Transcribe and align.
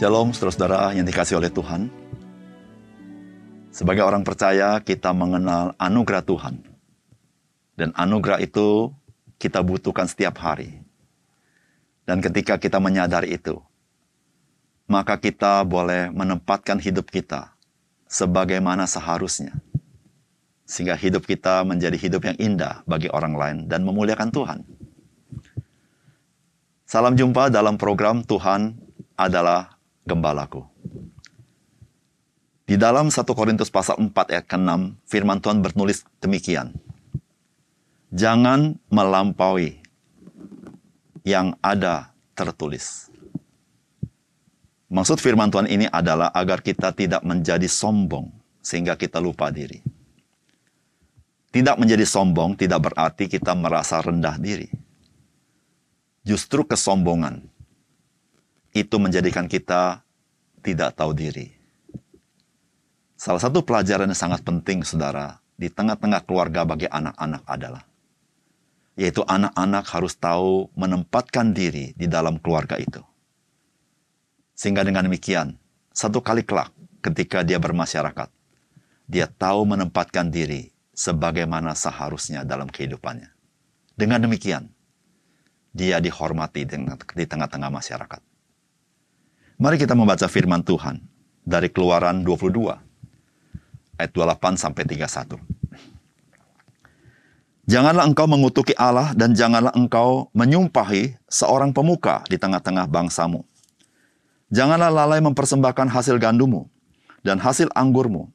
Shalom 0.00 0.32
saudara-saudara 0.32 0.96
yang 0.96 1.04
dikasih 1.04 1.36
oleh 1.36 1.52
Tuhan. 1.52 1.92
Sebagai 3.68 4.00
orang 4.00 4.24
percaya, 4.24 4.80
kita 4.80 5.12
mengenal 5.12 5.76
anugerah 5.76 6.24
Tuhan. 6.24 6.56
Dan 7.76 7.92
anugerah 7.92 8.40
itu 8.40 8.96
kita 9.36 9.60
butuhkan 9.60 10.08
setiap 10.08 10.40
hari. 10.40 10.80
Dan 12.08 12.24
ketika 12.24 12.56
kita 12.56 12.80
menyadari 12.80 13.36
itu, 13.36 13.60
maka 14.88 15.20
kita 15.20 15.68
boleh 15.68 16.08
menempatkan 16.16 16.80
hidup 16.80 17.12
kita 17.12 17.52
sebagaimana 18.08 18.88
seharusnya. 18.88 19.52
Sehingga 20.64 20.96
hidup 20.96 21.28
kita 21.28 21.60
menjadi 21.60 22.00
hidup 22.00 22.24
yang 22.24 22.40
indah 22.40 22.80
bagi 22.88 23.12
orang 23.12 23.36
lain 23.36 23.56
dan 23.68 23.84
memuliakan 23.84 24.32
Tuhan. 24.32 24.64
Salam 26.88 27.20
jumpa 27.20 27.52
dalam 27.52 27.76
program 27.76 28.24
Tuhan 28.24 28.80
adalah 29.20 29.76
gembalaku. 30.06 30.64
Di 32.70 32.78
dalam 32.78 33.10
1 33.10 33.26
Korintus 33.34 33.66
pasal 33.66 33.98
4 33.98 34.14
ayat 34.30 34.46
ke-6, 34.46 35.02
firman 35.10 35.42
Tuhan 35.42 35.58
bernulis 35.58 36.06
demikian. 36.22 36.70
Jangan 38.14 38.78
melampaui 38.86 39.82
yang 41.26 41.58
ada 41.58 42.14
tertulis. 42.38 43.10
Maksud 44.86 45.18
firman 45.18 45.50
Tuhan 45.50 45.66
ini 45.66 45.90
adalah 45.90 46.30
agar 46.30 46.62
kita 46.62 46.94
tidak 46.94 47.26
menjadi 47.26 47.66
sombong 47.66 48.30
sehingga 48.62 48.94
kita 48.94 49.18
lupa 49.18 49.50
diri. 49.50 49.82
Tidak 51.50 51.74
menjadi 51.74 52.06
sombong 52.06 52.54
tidak 52.54 52.90
berarti 52.90 53.26
kita 53.26 53.50
merasa 53.58 53.98
rendah 53.98 54.38
diri. 54.38 54.70
Justru 56.22 56.62
kesombongan 56.62 57.49
itu 58.70 58.96
menjadikan 58.98 59.50
kita 59.50 60.02
tidak 60.62 60.94
tahu 60.94 61.10
diri. 61.16 61.50
Salah 63.20 63.42
satu 63.42 63.60
pelajaran 63.60 64.08
yang 64.08 64.16
sangat 64.16 64.40
penting, 64.40 64.80
saudara, 64.80 65.42
di 65.60 65.68
tengah-tengah 65.68 66.24
keluarga 66.24 66.64
bagi 66.64 66.88
anak-anak 66.88 67.44
adalah 67.44 67.84
yaitu 69.00 69.24
anak-anak 69.24 69.84
harus 69.96 70.12
tahu 70.12 70.68
menempatkan 70.76 71.56
diri 71.56 71.96
di 71.96 72.04
dalam 72.04 72.36
keluarga 72.36 72.76
itu. 72.76 73.00
Sehingga 74.52 74.84
dengan 74.84 75.08
demikian, 75.08 75.56
satu 75.88 76.20
kali 76.20 76.44
kelak 76.44 76.68
ketika 77.00 77.40
dia 77.40 77.56
bermasyarakat, 77.56 78.28
dia 79.08 79.24
tahu 79.24 79.64
menempatkan 79.64 80.28
diri 80.28 80.68
sebagaimana 80.92 81.72
seharusnya 81.72 82.44
dalam 82.44 82.68
kehidupannya. 82.68 83.32
Dengan 83.96 84.20
demikian, 84.20 84.68
dia 85.72 85.96
dihormati 85.96 86.68
di 87.16 87.24
tengah-tengah 87.24 87.72
masyarakat. 87.72 88.20
Mari 89.60 89.76
kita 89.76 89.92
membaca 89.92 90.24
firman 90.24 90.64
Tuhan 90.64 91.04
dari 91.44 91.68
Keluaran 91.68 92.24
22 92.24 92.80
ayat 94.00 94.08
28 94.08 94.56
sampai 94.56 94.88
31. 94.88 95.36
Janganlah 97.68 98.08
engkau 98.08 98.24
mengutuki 98.24 98.72
Allah 98.80 99.12
dan 99.12 99.36
janganlah 99.36 99.68
engkau 99.76 100.32
menyumpahi 100.32 101.12
seorang 101.28 101.76
pemuka 101.76 102.24
di 102.32 102.40
tengah-tengah 102.40 102.88
bangsamu. 102.88 103.44
Janganlah 104.48 104.88
lalai 104.88 105.20
mempersembahkan 105.20 105.92
hasil 105.92 106.16
gandumu 106.16 106.64
dan 107.20 107.36
hasil 107.36 107.68
anggurmu. 107.76 108.32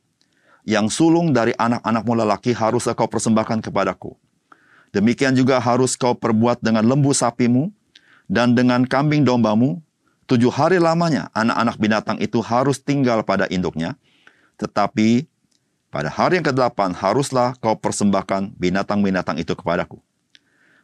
Yang 0.62 0.94
sulung 0.94 1.34
dari 1.34 1.58
anak-anakmu 1.58 2.22
lelaki 2.22 2.54
harus 2.54 2.86
kau 2.94 3.10
persembahkan 3.10 3.66
kepadaku. 3.66 4.14
Demikian 4.94 5.34
juga 5.34 5.58
harus 5.58 5.98
kau 5.98 6.14
perbuat 6.14 6.62
dengan 6.62 6.86
lembu 6.86 7.18
sapimu 7.18 7.74
dan 8.30 8.54
dengan 8.54 8.86
kambing 8.86 9.26
dombamu 9.26 9.82
Tujuh 10.26 10.50
hari 10.50 10.82
lamanya 10.82 11.30
anak-anak 11.38 11.78
binatang 11.78 12.18
itu 12.18 12.42
harus 12.42 12.82
tinggal 12.82 13.22
pada 13.22 13.46
induknya, 13.46 13.94
tetapi 14.58 15.30
pada 15.94 16.10
hari 16.10 16.42
yang 16.42 16.46
ke-8 16.50 16.98
haruslah 16.98 17.54
kau 17.62 17.78
persembahkan 17.78 18.58
binatang-binatang 18.58 19.38
itu 19.38 19.54
kepadaku. 19.54 20.02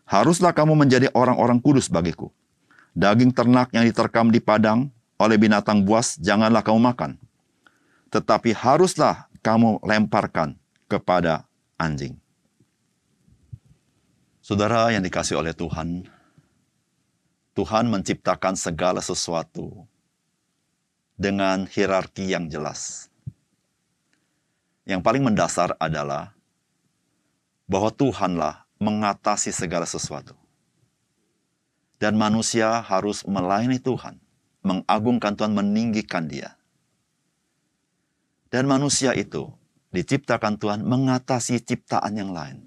Haruslah 0.06 0.54
kamu 0.54 0.78
menjadi 0.78 1.10
orang-orang 1.18 1.58
kudus 1.58 1.90
bagiku. 1.90 2.30
Daging 2.94 3.34
ternak 3.34 3.74
yang 3.74 3.88
diterkam 3.88 4.30
di 4.30 4.38
padang 4.38 4.94
oleh 5.18 5.42
binatang 5.42 5.82
buas 5.82 6.22
janganlah 6.22 6.62
kamu 6.62 6.80
makan. 6.94 7.18
Tetapi 8.14 8.54
haruslah 8.54 9.26
kamu 9.42 9.82
lemparkan 9.82 10.54
kepada 10.86 11.50
anjing. 11.82 12.20
Saudara 14.44 14.92
yang 14.94 15.02
dikasih 15.02 15.40
oleh 15.40 15.56
Tuhan, 15.56 16.06
Tuhan 17.52 17.92
menciptakan 17.92 18.56
segala 18.56 19.04
sesuatu 19.04 19.84
dengan 21.20 21.68
hierarki 21.68 22.32
yang 22.32 22.48
jelas. 22.48 23.12
Yang 24.88 25.04
paling 25.04 25.24
mendasar 25.28 25.76
adalah 25.76 26.32
bahwa 27.68 27.92
Tuhanlah 27.92 28.64
mengatasi 28.80 29.52
segala 29.52 29.84
sesuatu. 29.84 30.34
Dan 32.00 32.18
manusia 32.18 32.82
harus 32.82 33.22
melayani 33.28 33.78
Tuhan, 33.78 34.18
mengagungkan 34.64 35.36
Tuhan, 35.38 35.54
meninggikan 35.54 36.26
dia. 36.26 36.56
Dan 38.48 38.66
manusia 38.66 39.12
itu 39.14 39.52
diciptakan 39.92 40.56
Tuhan 40.56 40.82
mengatasi 40.88 41.62
ciptaan 41.62 42.16
yang 42.16 42.32
lain. 42.32 42.64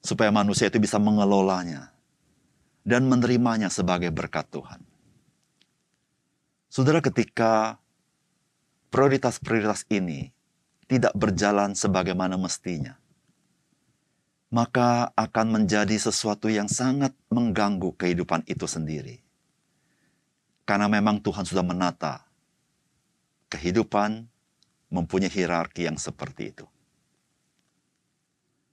Supaya 0.00 0.32
manusia 0.32 0.70
itu 0.72 0.80
bisa 0.80 0.96
mengelolanya 0.96 1.93
dan 2.84 3.08
menerimanya 3.08 3.72
sebagai 3.72 4.12
berkat 4.12 4.44
Tuhan. 4.52 4.84
Saudara, 6.68 7.00
ketika 7.00 7.80
prioritas-prioritas 8.92 9.88
ini 9.88 10.30
tidak 10.84 11.16
berjalan 11.16 11.72
sebagaimana 11.72 12.36
mestinya, 12.36 13.00
maka 14.52 15.10
akan 15.16 15.50
menjadi 15.50 15.96
sesuatu 15.96 16.46
yang 16.52 16.68
sangat 16.70 17.10
mengganggu 17.32 17.96
kehidupan 17.96 18.44
itu 18.46 18.68
sendiri. 18.68 19.24
Karena 20.68 20.86
memang 20.86 21.18
Tuhan 21.24 21.44
sudah 21.48 21.64
menata 21.64 22.24
kehidupan 23.50 24.28
mempunyai 24.92 25.32
hierarki 25.32 25.88
yang 25.88 25.98
seperti 25.98 26.54
itu. 26.54 26.66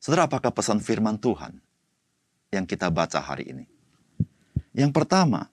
Saudara, 0.02 0.26
apakah 0.26 0.50
pesan 0.50 0.82
firman 0.82 1.18
Tuhan 1.18 1.62
yang 2.50 2.66
kita 2.66 2.90
baca 2.90 3.22
hari 3.22 3.50
ini? 3.54 3.81
Yang 4.72 4.92
pertama, 4.96 5.52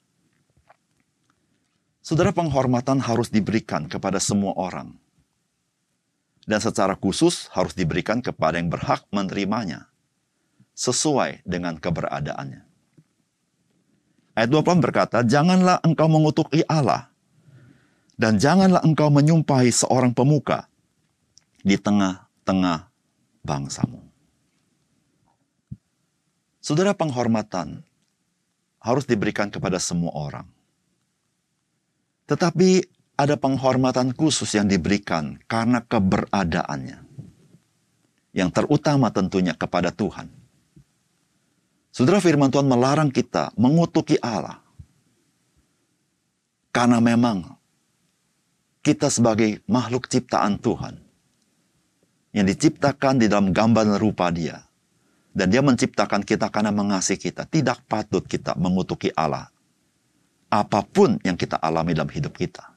saudara 1.98 2.30
penghormatan 2.30 3.02
harus 3.02 3.26
diberikan 3.28 3.90
kepada 3.90 4.22
semua 4.22 4.54
orang. 4.54 4.94
Dan 6.48 6.64
secara 6.64 6.96
khusus 6.96 7.50
harus 7.52 7.76
diberikan 7.76 8.24
kepada 8.24 8.56
yang 8.56 8.72
berhak 8.72 9.04
menerimanya. 9.12 9.90
Sesuai 10.78 11.42
dengan 11.42 11.74
keberadaannya. 11.76 12.62
Ayat 14.38 14.48
20 14.54 14.78
berkata, 14.78 15.26
Janganlah 15.26 15.82
engkau 15.82 16.06
mengutuki 16.06 16.62
Allah. 16.70 17.10
Dan 18.14 18.38
janganlah 18.38 18.86
engkau 18.86 19.10
menyumpahi 19.10 19.74
seorang 19.74 20.14
pemuka 20.14 20.70
di 21.66 21.74
tengah-tengah 21.74 22.86
bangsamu. 23.42 24.02
Saudara 26.62 26.94
penghormatan 26.94 27.82
harus 28.88 29.04
diberikan 29.04 29.52
kepada 29.52 29.76
semua 29.76 30.16
orang. 30.16 30.48
Tetapi 32.24 32.88
ada 33.20 33.36
penghormatan 33.36 34.16
khusus 34.16 34.48
yang 34.56 34.64
diberikan 34.64 35.36
karena 35.44 35.84
keberadaannya. 35.84 37.04
Yang 38.32 38.50
terutama 38.56 39.12
tentunya 39.12 39.52
kepada 39.52 39.92
Tuhan. 39.92 40.32
Saudara 41.92 42.22
firman 42.22 42.48
Tuhan 42.48 42.68
melarang 42.68 43.12
kita 43.12 43.52
mengutuki 43.60 44.16
Allah. 44.24 44.60
Karena 46.72 47.02
memang 47.02 47.58
kita 48.84 49.10
sebagai 49.10 49.64
makhluk 49.66 50.06
ciptaan 50.06 50.60
Tuhan 50.62 50.94
yang 52.36 52.46
diciptakan 52.46 53.24
di 53.24 53.26
dalam 53.26 53.50
gambar 53.50 53.98
rupa 53.98 54.30
Dia 54.30 54.67
dan 55.38 55.54
dia 55.54 55.62
menciptakan 55.62 56.26
kita 56.26 56.50
karena 56.50 56.74
mengasihi 56.74 57.30
kita. 57.30 57.46
Tidak 57.46 57.86
patut 57.86 58.26
kita 58.26 58.58
mengutuki 58.58 59.14
Allah. 59.14 59.46
Apa 60.50 60.82
pun 60.82 61.14
yang 61.22 61.38
kita 61.38 61.54
alami 61.62 61.94
dalam 61.94 62.10
hidup 62.10 62.34
kita. 62.34 62.74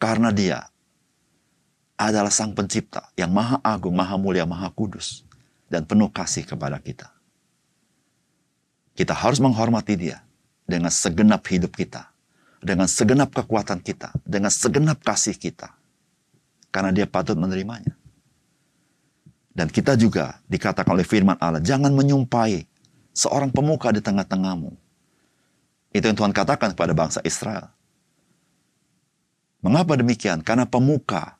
Karena 0.00 0.32
dia 0.32 0.64
adalah 2.00 2.32
sang 2.32 2.56
pencipta 2.56 3.12
yang 3.20 3.28
maha 3.28 3.60
agung, 3.60 3.92
maha 3.92 4.16
mulia, 4.16 4.48
maha 4.48 4.72
kudus. 4.72 5.28
Dan 5.68 5.84
penuh 5.84 6.08
kasih 6.08 6.48
kepada 6.48 6.80
kita. 6.80 7.12
Kita 8.96 9.12
harus 9.12 9.44
menghormati 9.44 10.00
dia 10.00 10.24
dengan 10.64 10.88
segenap 10.88 11.44
hidup 11.52 11.76
kita. 11.76 12.08
Dengan 12.64 12.88
segenap 12.88 13.28
kekuatan 13.36 13.84
kita. 13.84 14.16
Dengan 14.24 14.48
segenap 14.48 15.04
kasih 15.04 15.36
kita. 15.36 15.76
Karena 16.72 16.96
dia 16.96 17.04
patut 17.04 17.36
menerimanya. 17.36 17.99
Dan 19.50 19.66
kita 19.66 19.98
juga 19.98 20.38
dikatakan 20.46 20.94
oleh 20.94 21.02
firman 21.02 21.34
Allah, 21.42 21.58
jangan 21.58 21.90
menyumpai 21.90 22.64
seorang 23.10 23.50
pemuka 23.50 23.90
di 23.90 23.98
tengah-tengahmu. 23.98 24.70
Itu 25.90 26.06
yang 26.06 26.14
Tuhan 26.14 26.30
katakan 26.30 26.70
kepada 26.72 26.94
bangsa 26.94 27.18
Israel. 27.26 27.74
Mengapa 29.60 29.98
demikian? 29.98 30.40
Karena 30.40 30.64
pemuka 30.64 31.36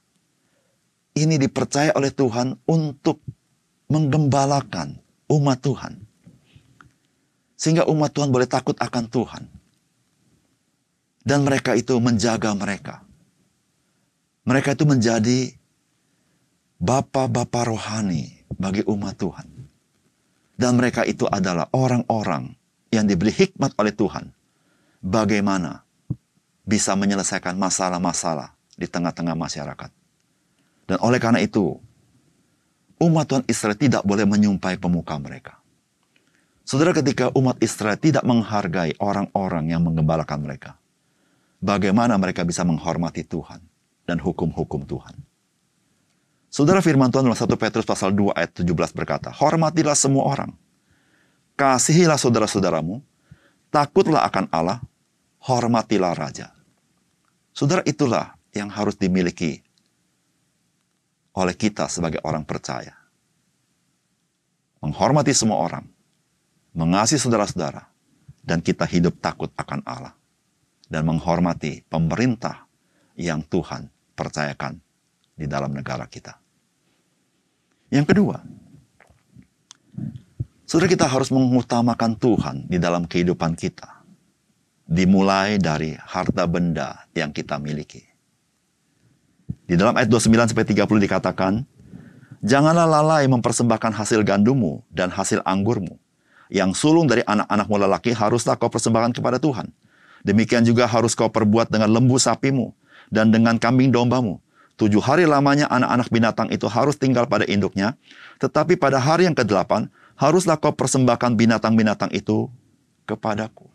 ini 1.14 1.38
dipercaya 1.38 1.94
oleh 1.94 2.10
Tuhan 2.10 2.58
untuk 2.66 3.22
menggembalakan 3.86 4.98
umat 5.30 5.58
Tuhan. 5.62 5.94
Sehingga 7.54 7.86
umat 7.88 8.10
Tuhan 8.10 8.34
boleh 8.34 8.50
takut 8.50 8.74
akan 8.74 9.04
Tuhan. 9.06 9.44
Dan 11.20 11.44
mereka 11.44 11.76
itu 11.76 11.94
menjaga 12.00 12.56
mereka. 12.56 13.04
Mereka 14.48 14.72
itu 14.74 14.84
menjadi 14.88 15.59
bapak-bapak 16.80 17.68
rohani 17.68 18.40
bagi 18.56 18.80
umat 18.88 19.20
Tuhan. 19.20 19.48
Dan 20.56 20.80
mereka 20.80 21.04
itu 21.04 21.28
adalah 21.28 21.68
orang-orang 21.76 22.56
yang 22.88 23.04
diberi 23.04 23.32
hikmat 23.32 23.76
oleh 23.76 23.92
Tuhan. 23.92 24.32
Bagaimana 25.00 25.84
bisa 26.64 26.92
menyelesaikan 26.96 27.56
masalah-masalah 27.56 28.52
di 28.76 28.84
tengah-tengah 28.84 29.36
masyarakat. 29.36 29.90
Dan 30.84 30.98
oleh 31.00 31.16
karena 31.16 31.40
itu, 31.40 31.80
umat 33.00 33.24
Tuhan 33.28 33.44
Israel 33.48 33.76
tidak 33.76 34.02
boleh 34.04 34.28
menyumpai 34.28 34.76
pemuka 34.76 35.16
mereka. 35.16 35.56
Saudara, 36.68 36.92
ketika 36.92 37.32
umat 37.32 37.56
Israel 37.64 37.96
tidak 37.96 38.24
menghargai 38.28 38.92
orang-orang 39.00 39.72
yang 39.72 39.80
menggembalakan 39.80 40.44
mereka, 40.44 40.76
bagaimana 41.64 42.20
mereka 42.20 42.44
bisa 42.44 42.60
menghormati 42.68 43.24
Tuhan 43.24 43.64
dan 44.04 44.20
hukum-hukum 44.20 44.84
Tuhan? 44.84 45.29
Saudara 46.50 46.82
firman 46.82 47.14
Tuhan 47.14 47.30
dalam 47.30 47.38
1 47.38 47.46
Petrus 47.54 47.86
pasal 47.86 48.10
2 48.10 48.34
ayat 48.34 48.50
17 48.50 48.74
berkata, 48.90 49.30
Hormatilah 49.30 49.94
semua 49.94 50.26
orang, 50.26 50.50
kasihilah 51.54 52.18
saudara-saudaramu, 52.18 52.98
takutlah 53.70 54.26
akan 54.26 54.50
Allah, 54.50 54.82
hormatilah 55.46 56.10
Raja. 56.18 56.50
Saudara, 57.54 57.86
itulah 57.86 58.34
yang 58.50 58.66
harus 58.66 58.98
dimiliki 58.98 59.62
oleh 61.38 61.54
kita 61.54 61.86
sebagai 61.86 62.18
orang 62.26 62.42
percaya. 62.42 62.98
Menghormati 64.82 65.30
semua 65.30 65.62
orang, 65.62 65.86
mengasihi 66.74 67.22
saudara-saudara, 67.22 67.86
dan 68.42 68.58
kita 68.58 68.90
hidup 68.90 69.22
takut 69.22 69.54
akan 69.54 69.86
Allah. 69.86 70.18
Dan 70.90 71.06
menghormati 71.06 71.86
pemerintah 71.86 72.66
yang 73.14 73.46
Tuhan 73.46 73.86
percayakan 74.18 74.82
di 75.40 75.48
dalam 75.48 75.72
negara 75.72 76.04
kita. 76.04 76.36
Yang 77.88 78.12
kedua, 78.12 78.36
saudara 80.68 80.92
kita 80.92 81.08
harus 81.08 81.32
mengutamakan 81.32 82.12
Tuhan 82.20 82.56
di 82.68 82.76
dalam 82.76 83.08
kehidupan 83.08 83.56
kita. 83.56 84.04
Dimulai 84.84 85.56
dari 85.56 85.96
harta 85.96 86.44
benda 86.44 87.08
yang 87.16 87.32
kita 87.32 87.56
miliki. 87.56 88.02
Di 89.70 89.78
dalam 89.78 89.94
ayat 89.94 90.10
29 90.10 90.50
sampai 90.50 90.66
30 90.66 91.06
dikatakan, 91.06 91.62
Janganlah 92.42 92.88
lalai 92.88 93.28
mempersembahkan 93.30 93.94
hasil 93.94 94.26
gandummu 94.26 94.82
dan 94.90 95.12
hasil 95.14 95.46
anggurmu. 95.46 95.94
Yang 96.50 96.82
sulung 96.82 97.06
dari 97.06 97.22
anak-anakmu 97.22 97.86
lelaki 97.86 98.10
haruslah 98.10 98.58
kau 98.58 98.66
persembahkan 98.66 99.14
kepada 99.14 99.38
Tuhan. 99.38 99.70
Demikian 100.26 100.66
juga 100.66 100.90
harus 100.90 101.14
kau 101.14 101.30
perbuat 101.30 101.70
dengan 101.70 101.86
lembu 101.92 102.18
sapimu 102.18 102.74
dan 103.14 103.30
dengan 103.30 103.60
kambing 103.60 103.94
dombamu. 103.94 104.42
Tujuh 104.80 105.04
hari 105.04 105.28
lamanya 105.28 105.68
anak-anak 105.68 106.08
binatang 106.08 106.48
itu 106.48 106.64
harus 106.64 106.96
tinggal 106.96 107.28
pada 107.28 107.44
induknya, 107.44 108.00
tetapi 108.40 108.80
pada 108.80 108.96
hari 108.96 109.28
yang 109.28 109.36
ke-8 109.36 109.92
haruslah 110.16 110.56
kau 110.56 110.72
persembahkan 110.72 111.36
binatang-binatang 111.36 112.08
itu 112.16 112.48
kepadaku. 113.04 113.68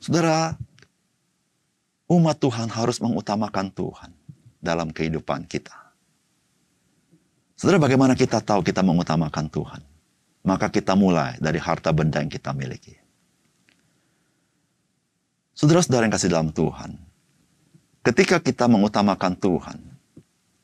Saudara, 0.00 0.56
umat 2.08 2.40
Tuhan 2.40 2.72
harus 2.72 2.96
mengutamakan 3.04 3.68
Tuhan 3.76 4.08
dalam 4.64 4.88
kehidupan 4.88 5.52
kita. 5.52 5.76
Saudara, 7.60 7.76
bagaimana 7.76 8.16
kita 8.16 8.40
tahu 8.40 8.64
kita 8.64 8.80
mengutamakan 8.80 9.52
Tuhan? 9.52 9.84
Maka 10.48 10.72
kita 10.72 10.96
mulai 10.96 11.36
dari 11.44 11.60
harta 11.60 11.92
benda 11.92 12.24
yang 12.24 12.32
kita 12.32 12.56
miliki. 12.56 12.96
Saudara-saudara 15.52 16.08
yang 16.08 16.14
kasih 16.16 16.32
dalam 16.32 16.52
Tuhan, 16.56 16.96
ketika 18.04 18.36
kita 18.38 18.68
mengutamakan 18.68 19.32
Tuhan, 19.34 19.80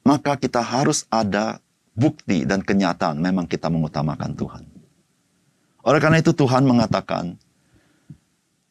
maka 0.05 0.37
kita 0.37 0.61
harus 0.61 1.09
ada 1.09 1.59
bukti 1.97 2.45
dan 2.45 2.61
kenyataan 2.61 3.17
memang 3.17 3.49
kita 3.49 3.73
mengutamakan 3.73 4.37
Tuhan. 4.37 4.65
Oleh 5.81 6.01
karena 6.01 6.21
itu 6.21 6.37
Tuhan 6.37 6.69
mengatakan, 6.69 7.41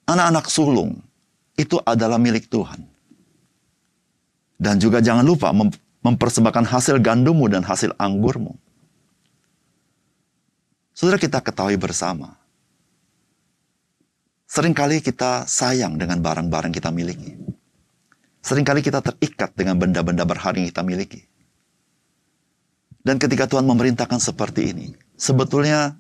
anak-anak 0.06 0.46
sulung 0.46 1.02
itu 1.58 1.82
adalah 1.82 2.22
milik 2.22 2.46
Tuhan. 2.48 2.86
Dan 4.60 4.76
juga 4.78 5.00
jangan 5.00 5.24
lupa 5.24 5.50
mem 5.56 5.72
mempersembahkan 6.00 6.64
hasil 6.68 6.96
gandummu 7.04 7.52
dan 7.52 7.64
hasil 7.64 7.92
anggurmu. 8.00 8.56
Saudara 10.96 11.20
kita 11.20 11.40
ketahui 11.40 11.80
bersama, 11.80 12.36
sering 14.48 14.76
kali 14.76 15.00
kita 15.00 15.48
sayang 15.48 15.96
dengan 15.96 16.20
barang-barang 16.20 16.72
kita 16.76 16.92
miliki. 16.92 17.39
Seringkali 18.40 18.80
kita 18.80 19.04
terikat 19.04 19.52
dengan 19.54 19.76
benda-benda 19.76 20.24
berharga 20.24 20.58
yang 20.60 20.72
kita 20.72 20.84
miliki. 20.84 21.22
Dan 23.04 23.20
ketika 23.20 23.48
Tuhan 23.48 23.68
memerintahkan 23.68 24.20
seperti 24.20 24.72
ini, 24.72 24.88
sebetulnya 25.16 25.96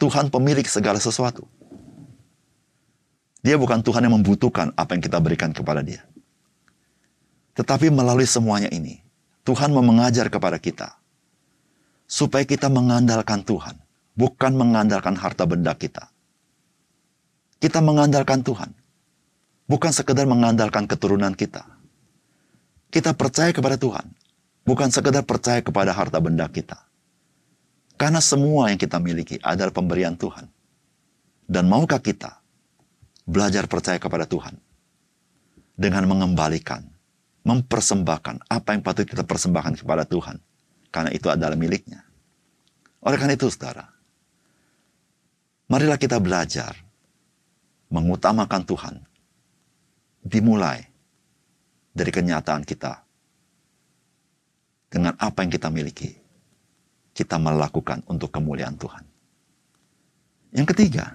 Tuhan 0.00 0.32
pemilik 0.32 0.64
segala 0.64 0.96
sesuatu. 0.96 1.44
Dia 3.40 3.56
bukan 3.56 3.80
Tuhan 3.80 4.04
yang 4.04 4.16
membutuhkan 4.20 4.72
apa 4.76 4.96
yang 4.96 5.02
kita 5.04 5.18
berikan 5.20 5.52
kepada 5.52 5.80
dia. 5.84 6.04
Tetapi 7.56 7.92
melalui 7.92 8.28
semuanya 8.28 8.72
ini, 8.72 9.00
Tuhan 9.44 9.72
mau 9.72 9.84
mengajar 9.84 10.28
kepada 10.32 10.56
kita 10.56 10.96
supaya 12.08 12.48
kita 12.48 12.72
mengandalkan 12.72 13.44
Tuhan, 13.44 13.76
bukan 14.16 14.52
mengandalkan 14.56 15.16
harta 15.16 15.44
benda 15.44 15.76
kita. 15.76 16.08
Kita 17.60 17.84
mengandalkan 17.84 18.40
Tuhan, 18.40 18.72
bukan 19.70 19.94
sekedar 19.94 20.26
mengandalkan 20.26 20.90
keturunan 20.90 21.30
kita. 21.30 21.62
Kita 22.90 23.14
percaya 23.14 23.54
kepada 23.54 23.78
Tuhan, 23.78 24.02
bukan 24.66 24.90
sekedar 24.90 25.22
percaya 25.22 25.62
kepada 25.62 25.94
harta 25.94 26.18
benda 26.18 26.50
kita. 26.50 26.82
Karena 27.94 28.18
semua 28.18 28.74
yang 28.74 28.80
kita 28.82 28.98
miliki 28.98 29.38
adalah 29.38 29.70
pemberian 29.70 30.18
Tuhan. 30.18 30.50
Dan 31.46 31.70
maukah 31.70 32.02
kita 32.02 32.42
belajar 33.22 33.70
percaya 33.70 34.02
kepada 34.02 34.26
Tuhan 34.26 34.58
dengan 35.78 36.02
mengembalikan, 36.10 36.82
mempersembahkan 37.46 38.50
apa 38.50 38.68
yang 38.74 38.82
patut 38.82 39.06
kita 39.06 39.22
persembahkan 39.22 39.78
kepada 39.78 40.02
Tuhan, 40.02 40.42
karena 40.90 41.10
itu 41.14 41.30
adalah 41.30 41.54
miliknya. 41.54 42.02
Oleh 43.02 43.18
karena 43.18 43.34
itu, 43.34 43.50
saudara, 43.50 43.86
marilah 45.70 45.98
kita 45.98 46.18
belajar 46.22 46.74
mengutamakan 47.90 48.62
Tuhan, 48.62 48.94
dimulai 50.20 50.84
dari 51.90 52.10
kenyataan 52.12 52.62
kita 52.62 53.02
dengan 54.90 55.14
apa 55.16 55.42
yang 55.42 55.50
kita 55.52 55.68
miliki, 55.70 56.10
kita 57.14 57.38
melakukan 57.38 58.02
untuk 58.10 58.34
kemuliaan 58.34 58.76
Tuhan. 58.76 59.04
Yang 60.50 60.68
ketiga, 60.74 61.14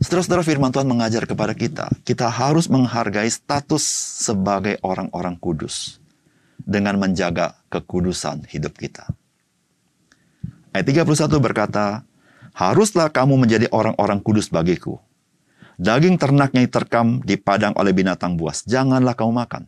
Saudara-saudara 0.00 0.40
firman 0.40 0.72
Tuhan 0.72 0.88
mengajar 0.88 1.28
kepada 1.28 1.52
kita, 1.52 1.92
kita 2.08 2.24
harus 2.32 2.72
menghargai 2.72 3.28
status 3.28 3.84
sebagai 4.24 4.80
orang-orang 4.80 5.36
kudus 5.36 6.00
dengan 6.56 6.96
menjaga 6.96 7.52
kekudusan 7.68 8.48
hidup 8.48 8.80
kita. 8.80 9.12
Ayat 10.72 11.04
31 11.04 11.04
berkata, 11.36 12.00
Haruslah 12.56 13.12
kamu 13.12 13.44
menjadi 13.44 13.68
orang-orang 13.68 14.24
kudus 14.24 14.48
bagiku. 14.48 14.96
Daging 15.80 16.20
ternaknya 16.20 16.68
terkam 16.68 17.24
di 17.24 17.40
padang 17.40 17.72
oleh 17.80 17.96
binatang 17.96 18.36
buas, 18.36 18.68
janganlah 18.68 19.16
kamu 19.16 19.32
makan. 19.32 19.64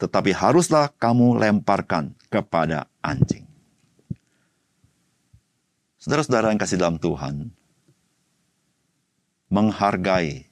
Tetapi 0.00 0.32
haruslah 0.32 0.88
kamu 0.96 1.36
lemparkan 1.36 2.16
kepada 2.32 2.88
anjing. 3.04 3.44
Saudara-saudara 6.00 6.56
yang 6.56 6.58
kasih 6.58 6.80
dalam 6.80 6.96
Tuhan, 6.96 7.52
menghargai 9.52 10.48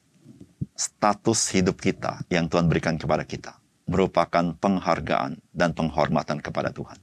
status 0.76 1.48
hidup 1.56 1.80
kita 1.80 2.20
yang 2.28 2.44
Tuhan 2.46 2.68
berikan 2.68 3.00
kepada 3.00 3.24
kita 3.24 3.56
merupakan 3.90 4.54
penghargaan 4.54 5.42
dan 5.50 5.74
penghormatan 5.74 6.38
kepada 6.38 6.70
Tuhan. 6.70 6.94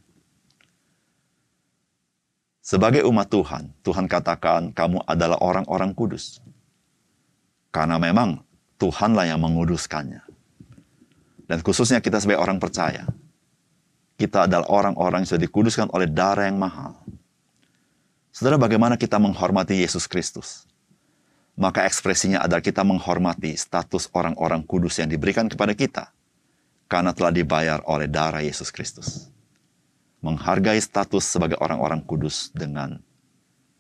Sebagai 2.63 3.03
umat 3.11 3.27
Tuhan, 3.27 3.75
Tuhan 3.83 4.07
katakan 4.07 4.71
kamu 4.71 5.03
adalah 5.03 5.35
orang-orang 5.43 5.91
kudus. 5.91 6.39
Karena 7.69 8.01
memang 8.01 8.41
Tuhanlah 8.77 9.29
yang 9.29 9.41
menguduskannya. 9.41 10.23
Dan 11.47 11.57
khususnya 11.63 12.03
kita 12.03 12.19
sebagai 12.19 12.43
orang 12.43 12.59
percaya, 12.59 13.07
kita 14.19 14.45
adalah 14.49 14.67
orang-orang 14.67 15.23
yang 15.23 15.29
sudah 15.35 15.43
dikuduskan 15.47 15.87
oleh 15.95 16.09
darah 16.09 16.49
yang 16.49 16.59
mahal. 16.59 16.99
Saudara, 18.35 18.59
bagaimana 18.59 18.99
kita 18.99 19.17
menghormati 19.17 19.79
Yesus 19.79 20.05
Kristus? 20.05 20.67
maka 21.57 21.89
ekspresinya 21.89 22.45
adalah 22.45 22.61
kita 22.61 22.85
menghormati 22.85 23.57
status 23.57 24.13
orang-orang 24.13 24.61
kudus 24.61 25.01
yang 25.01 25.09
diberikan 25.09 25.49
kepada 25.49 25.73
kita 25.73 26.13
karena 26.85 27.11
telah 27.11 27.33
dibayar 27.33 27.81
oleh 27.89 28.05
darah 28.05 28.45
Yesus 28.45 28.69
Kristus. 28.69 29.27
Menghargai 30.21 30.77
status 30.77 31.25
sebagai 31.25 31.57
orang-orang 31.57 32.05
kudus 32.05 32.53
dengan 32.53 33.01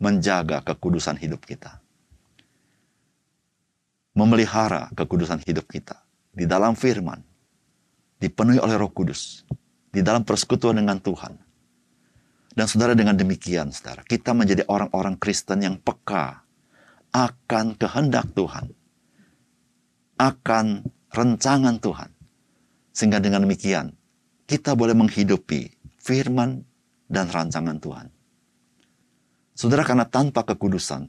menjaga 0.01 0.61
kekudusan 0.65 1.17
hidup 1.21 1.45
kita. 1.45 1.77
Memelihara 4.17 4.89
kekudusan 4.97 5.45
hidup 5.45 5.69
kita 5.69 6.01
di 6.33 6.49
dalam 6.49 6.73
firman, 6.73 7.21
dipenuhi 8.17 8.57
oleh 8.57 8.73
roh 8.73 8.89
kudus, 8.89 9.45
di 9.93 10.01
dalam 10.01 10.25
persekutuan 10.25 10.77
dengan 10.81 10.97
Tuhan. 10.97 11.37
Dan 12.57 12.65
saudara 12.65 12.97
dengan 12.97 13.13
demikian, 13.13 13.69
saudara, 13.69 14.01
kita 14.01 14.33
menjadi 14.33 14.65
orang-orang 14.65 15.21
Kristen 15.21 15.61
yang 15.61 15.77
peka 15.77 16.41
akan 17.13 17.77
kehendak 17.77 18.33
Tuhan, 18.33 18.73
akan 20.17 20.65
rencangan 21.13 21.77
Tuhan. 21.77 22.09
Sehingga 22.97 23.21
dengan 23.21 23.45
demikian, 23.45 23.93
kita 24.49 24.73
boleh 24.73 24.97
menghidupi 24.97 25.69
firman 26.01 26.65
dan 27.05 27.29
rancangan 27.29 27.77
Tuhan. 27.77 28.09
Saudara, 29.53 29.85
karena 29.85 30.09
tanpa 30.09 30.41
kekudusan, 30.41 31.05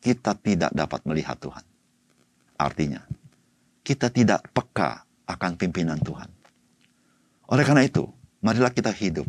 kita 0.00 0.32
tidak 0.40 0.72
dapat 0.72 1.04
melihat 1.04 1.36
Tuhan. 1.36 1.64
Artinya, 2.60 3.00
kita 3.80 4.12
tidak 4.12 4.44
peka 4.52 5.08
akan 5.24 5.56
pimpinan 5.56 5.96
Tuhan. 5.96 6.28
Oleh 7.48 7.64
karena 7.64 7.88
itu, 7.88 8.04
marilah 8.44 8.68
kita 8.68 8.92
hidup 8.92 9.24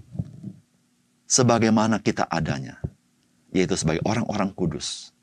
sebagaimana 1.23 2.03
kita 2.03 2.27
adanya, 2.27 2.83
yaitu 3.55 3.79
sebagai 3.79 4.03
orang-orang 4.03 4.51
kudus 4.51 5.15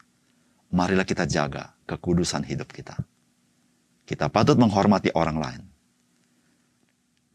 marilah 0.72 1.04
kita 1.04 1.24
jaga 1.24 1.72
kekudusan 1.88 2.44
hidup 2.44 2.68
kita. 2.72 2.96
Kita 4.08 4.32
patut 4.32 4.56
menghormati 4.56 5.12
orang 5.12 5.36
lain. 5.36 5.62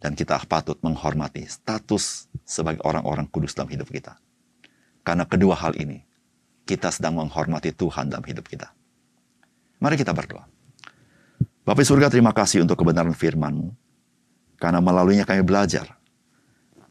Dan 0.01 0.19
kita 0.19 0.35
patut 0.49 0.75
menghormati 0.83 1.47
status 1.47 2.27
sebagai 2.43 2.83
orang-orang 2.83 3.23
kudus 3.31 3.55
dalam 3.55 3.71
hidup 3.71 3.87
kita. 3.87 4.19
Karena 4.99 5.23
kedua 5.23 5.55
hal 5.55 5.79
ini, 5.79 6.03
kita 6.67 6.91
sedang 6.91 7.23
menghormati 7.23 7.71
Tuhan 7.71 8.11
dalam 8.11 8.25
hidup 8.27 8.43
kita. 8.43 8.67
Mari 9.79 9.95
kita 9.95 10.11
berdoa. 10.11 10.43
Bapak 11.63 11.87
surga 11.87 12.11
terima 12.11 12.35
kasih 12.35 12.67
untuk 12.67 12.75
kebenaran 12.75 13.15
firman-Mu. 13.15 13.71
Karena 14.59 14.83
melaluinya 14.83 15.23
kami 15.23 15.43
belajar 15.43 15.95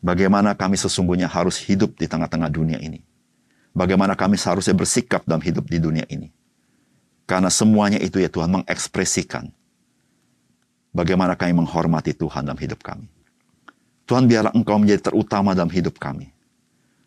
bagaimana 0.00 0.52
kami 0.52 0.76
sesungguhnya 0.76 1.28
harus 1.28 1.56
hidup 1.60 1.96
di 1.96 2.04
tengah-tengah 2.04 2.50
dunia 2.52 2.76
ini 2.80 3.00
bagaimana 3.72 4.12
kami 4.12 4.36
seharusnya 4.36 4.76
bersikap 4.76 5.24
dalam 5.24 5.40
hidup 5.40 5.64
di 5.68 5.80
dunia 5.80 6.04
ini. 6.08 6.28
Karena 7.24 7.48
semuanya 7.48 7.96
itu 7.96 8.20
ya 8.20 8.28
Tuhan 8.28 8.60
mengekspresikan 8.60 9.48
bagaimana 10.92 11.32
kami 11.32 11.56
menghormati 11.56 12.12
Tuhan 12.12 12.44
dalam 12.44 12.60
hidup 12.60 12.84
kami. 12.84 13.08
Tuhan 14.04 14.28
biarlah 14.28 14.52
Engkau 14.52 14.76
menjadi 14.76 15.08
terutama 15.08 15.56
dalam 15.56 15.72
hidup 15.72 15.96
kami. 15.96 16.28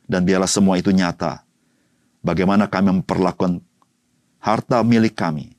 Dan 0.06 0.26
biarlah 0.26 0.50
semua 0.50 0.78
itu 0.78 0.90
nyata. 0.90 1.42
Bagaimana 2.26 2.66
kami 2.66 3.02
memperlakukan 3.02 3.62
harta 4.42 4.82
milik 4.82 5.14
kami 5.14 5.55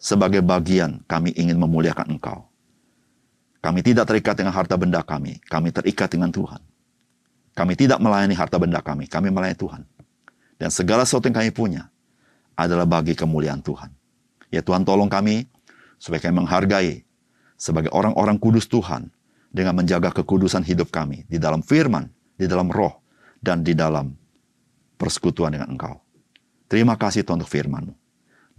sebagai 0.00 0.40
bagian 0.40 1.04
kami 1.04 1.36
ingin 1.36 1.60
memuliakan 1.60 2.16
Engkau. 2.16 2.48
Kami 3.60 3.84
tidak 3.84 4.08
terikat 4.08 4.40
dengan 4.40 4.56
harta 4.56 4.72
benda 4.80 5.04
kami, 5.04 5.36
kami 5.44 5.68
terikat 5.68 6.08
dengan 6.08 6.32
Tuhan. 6.32 6.64
Kami 7.52 7.76
tidak 7.76 8.00
melayani 8.00 8.32
harta 8.32 8.56
benda 8.56 8.80
kami, 8.80 9.04
kami 9.04 9.28
melayani 9.28 9.60
Tuhan. 9.60 9.84
Dan 10.56 10.72
segala 10.72 11.04
sesuatu 11.04 11.28
yang 11.28 11.44
kami 11.44 11.52
punya 11.52 11.92
adalah 12.56 12.88
bagi 12.88 13.12
kemuliaan 13.12 13.60
Tuhan. 13.60 13.92
Ya 14.48 14.64
Tuhan 14.64 14.88
tolong 14.88 15.12
kami 15.12 15.44
supaya 16.00 16.24
kami 16.24 16.40
menghargai 16.40 17.04
sebagai 17.60 17.92
orang-orang 17.92 18.40
kudus 18.40 18.64
Tuhan 18.64 19.12
dengan 19.52 19.76
menjaga 19.76 20.08
kekudusan 20.16 20.64
hidup 20.64 20.88
kami 20.88 21.28
di 21.28 21.36
dalam 21.36 21.60
firman, 21.60 22.08
di 22.40 22.48
dalam 22.48 22.72
roh, 22.72 23.04
dan 23.44 23.60
di 23.60 23.76
dalam 23.76 24.16
persekutuan 24.96 25.52
dengan 25.52 25.68
Engkau. 25.76 26.00
Terima 26.64 26.96
kasih 26.96 27.28
Tuhan 27.28 27.44
untuk 27.44 27.52
firman 27.52 27.92